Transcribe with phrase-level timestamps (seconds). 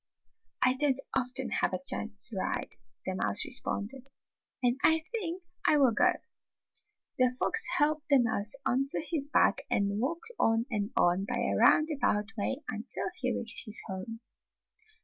[0.63, 2.73] "I don't often have a chance to ride,"
[3.05, 4.07] the mouse responded,
[4.63, 5.93] "and I think I will
[7.19, 11.55] The fox helped the mouse onto his back and walked on and on by a
[11.55, 14.21] roundabout way until he reached his home.